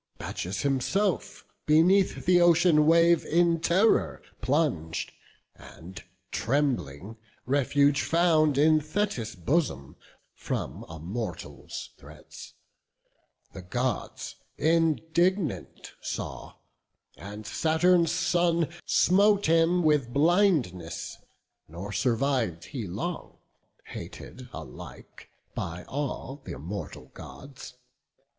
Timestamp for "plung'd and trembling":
4.41-7.17